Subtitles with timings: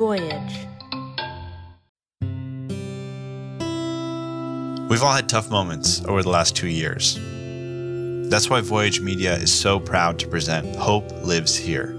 [0.00, 0.66] Voyage.
[4.88, 7.18] We've all had tough moments over the last two years.
[8.30, 11.90] That's why Voyage Media is so proud to present Hope Lives Here,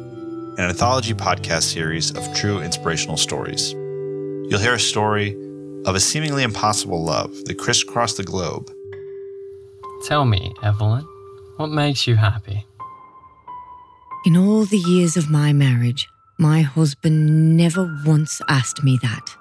[0.57, 3.73] an anthology podcast series of true inspirational stories.
[3.73, 5.35] You'll hear a story
[5.85, 8.71] of a seemingly impossible love that crisscrossed the globe.
[10.07, 11.07] Tell me, Evelyn,
[11.57, 12.65] what makes you happy?
[14.25, 16.07] In all the years of my marriage,
[16.41, 19.37] my husband never once asked me that.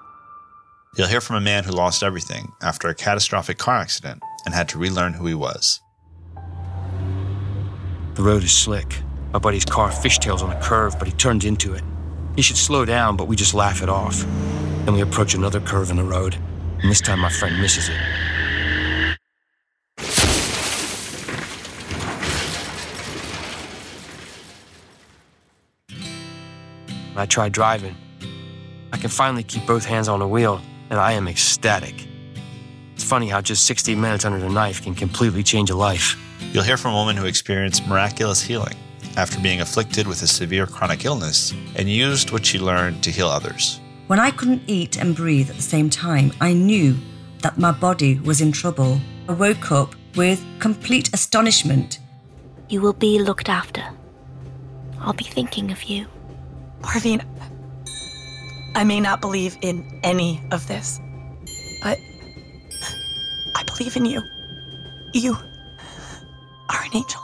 [0.95, 4.69] You'll hear from a man who lost everything after a catastrophic car accident and had
[4.69, 5.81] to relearn who he was.
[8.13, 9.01] The road is slick.
[9.33, 11.83] My buddy's car fishtails on a curve, but he turns into it.
[12.35, 14.23] He should slow down, but we just laugh it off.
[14.85, 16.37] Then we approach another curve in the road,
[16.83, 17.99] and this time my friend misses it.
[27.13, 27.95] When I try driving,
[28.93, 32.07] I can finally keep both hands on the wheel, and I am ecstatic.
[32.95, 36.15] It's funny how just 60 minutes under the knife can completely change a life.
[36.53, 38.77] You'll hear from a woman who experienced miraculous healing
[39.17, 43.27] after being afflicted with a severe chronic illness and used what she learned to heal
[43.27, 43.81] others.
[44.07, 46.95] When I couldn't eat and breathe at the same time, I knew
[47.39, 49.01] that my body was in trouble.
[49.27, 51.99] I woke up with complete astonishment.
[52.69, 53.83] You will be looked after.
[54.99, 56.07] I'll be thinking of you.
[56.81, 57.25] Parveen,
[58.75, 60.99] I may not believe in any of this,
[61.81, 61.97] but
[63.55, 64.21] I believe in you.
[65.13, 65.33] You
[66.69, 67.21] are an angel.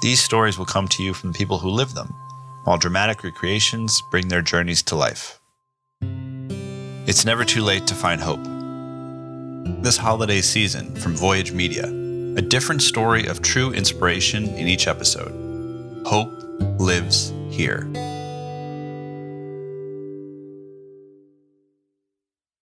[0.00, 2.14] These stories will come to you from the people who live them,
[2.64, 5.40] while dramatic recreations bring their journeys to life.
[7.06, 8.44] It's never too late to find hope.
[9.82, 15.32] This holiday season from Voyage Media, a different story of true inspiration in each episode.
[16.06, 16.32] Hope
[16.78, 18.17] lives here.